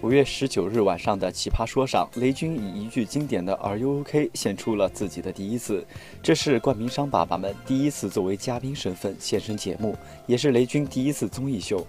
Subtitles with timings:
[0.00, 5.84] 五月十九日晚上的《奇葩说》上，雷军以一句经典的 “Are you OK” 献出了自己的第一次。
[6.22, 11.84] 这是冠名商爸爸们第一次作为嘉宾身份现身节目，也是雷军第一次综艺秀，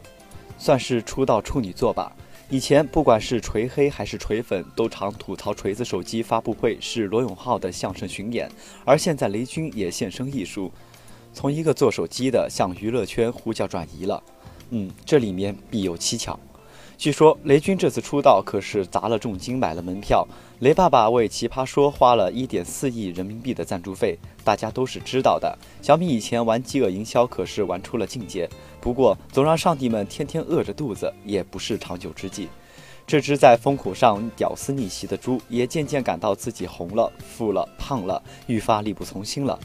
[0.57, 2.11] 算是出道处女作吧。
[2.49, 8.49] 以前不管是锤黑还是锤粉，都常吐槽锤子手机发布会是罗永浩的相声巡演，
[8.83, 10.71] 而现在雷军也现身艺术，
[11.31, 14.23] 从一个做手机的向娱乐圈呼叫转移了。
[14.71, 16.39] 嗯，这里面必有蹊跷。
[16.99, 20.27] 据说雷军这次出道可是砸了重金买了门票，
[20.59, 25.57] 雷爸爸为《奇葩说》花了一点四亿人民币的赞助费，大家都是知道的。
[25.81, 28.49] 小米以前玩饥饿营销可是玩出了境界，
[28.81, 32.49] 不过总让上帝们天天饿着肚子也不是长久之计。
[33.07, 39.57] 这只在风口上屌丝逆袭的猪，也渐渐感到自己红了、富了、胖了，愈发力不从心了。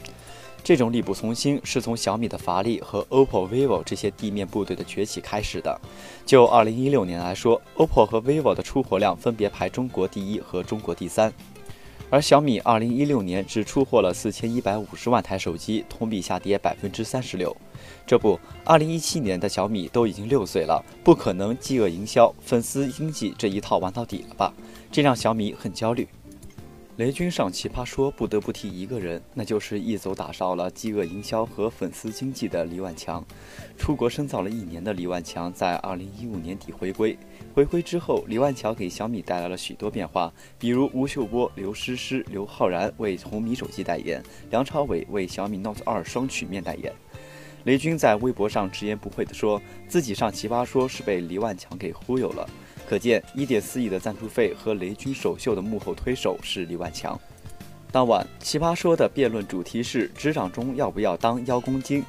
[0.65, 5.79] 这种力不从心是从小米的乏力和 OPPO、vivo 这些地面部队的崛起开始的。
[6.25, 11.31] 就2016年来说，OPPO 和 vivo 的出货量分别排中国第一和中国第三，
[12.09, 17.55] 而小米2016年只出货了4150万台手机，同比下跌百分之三十六。
[18.07, 24.51] 这不，2017年的小米都已经六岁了，不可能饥饿营销、粉丝经济这一套玩到底了吧？
[24.91, 26.07] 这让小米很焦虑。
[26.97, 33.21] 雷军上奇葩说不得不提一个人，那就是一手打造了饥饿营销和粉丝经济的李万强。
[33.77, 37.17] 出国深造了一年的李万强，在二零一五年底回归。
[37.53, 46.93] 回归之后，李万强给小米带来了许多变化，比如吴秀波、刘诗诗、刘昊然为红米手机代言，梁朝伟为小米 Note 2双曲面代言。
[47.65, 52.49] 雷军在微博上直言不讳地说，自己上奇葩说是被李万强给忽悠了。
[52.87, 57.19] 可见，一点四亿的赞助费和雷军首秀的幕后推手是李万强。
[57.91, 62.03] 当晚，奇葩说的辩论主题是职场中要不要当邀功精。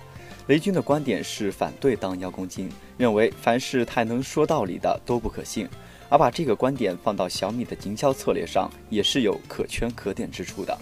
[0.48, 5.68] 雷军的观点是反对当邀功精，认为凡是太能说道理的都不可信。
[6.08, 10.76] 而把这个观点放到小米的营销策略上，也是有可圈可点之处的。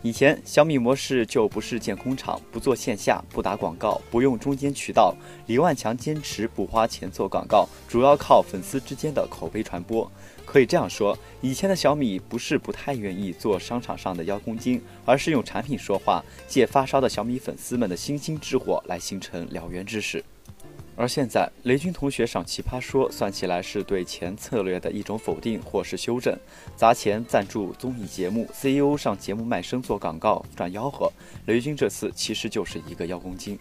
[0.00, 5.12] 以前小米模式就不是建工厂，不做线下，不打广告，不用中间渠道。
[5.48, 10.10] 李万强坚持不花钱做广告，主要靠粉丝之间的口碑传播。
[10.46, 20.24] 可以这样说，以前的小米不是不太愿意做商场上的邀功金，而是用产品说话，借发烧的小米粉丝们的星星之火来形成燎原之势。
[21.00, 26.36] 而现在，雷军同学上奇葩说，算起来是对前策略的一种否定或是修正。
[26.74, 31.08] 砸钱赞助综艺节目，CEO 上节目卖身做广告赚吆喝，
[31.46, 33.56] 雷军这次其实就是一个邀功精。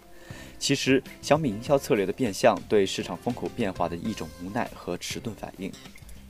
[0.58, 5.72] 其实，小米营销策略的变相，对市场风口变化的一种无奈和迟钝反应。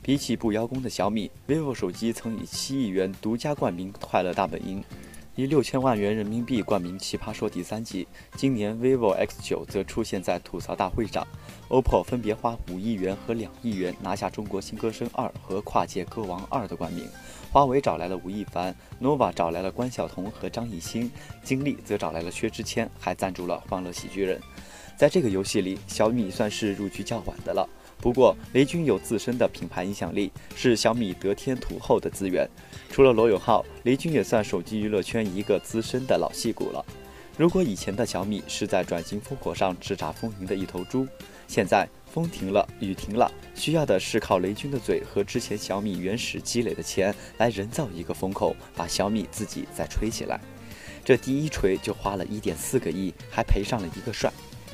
[0.02, 4.82] 比起不邀功的小米，vivo 手机曾以七亿元独家冠名《快乐大本营》。
[5.38, 11.24] 以六千万元人民币冠名《奇葩说》第三季，今年 vivo X9 则出现在吐槽大会上
[11.68, 17.08] ，OPPO 分别花五亿元和两亿元拿下《中国新歌声二》和《跨界歌王二》的冠名，
[17.52, 21.08] 华为找来了吴亦凡，nova 找来了关晓彤和张艺兴，
[21.44, 24.40] 金立则找来了薛之谦，还赞助了《欢乐喜剧人》。
[24.96, 27.68] 在这个游戏里，小米算是入局较晚的了。
[28.00, 32.48] 不过，雷军有自身的品牌影响力，是小米得天独厚的资源。
[32.90, 36.84] 除了罗永浩，雷军也算手机娱乐圈一个资深的老戏骨了。
[37.36, 41.06] 如果以前的小米是在转型烽火上叱咤风云的一头猪，
[41.46, 50.40] 现在风停了，雨停了，需要的是靠雷军的嘴和之前小米原始积累的钱来人造一个风口，把小米自己再吹起来。
[51.04, 54.32] 这第一锤就花了一点四个亿，还赔上了一个帅。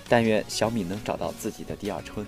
[0.08, 2.26] 但愿小米能找到自己的第二春。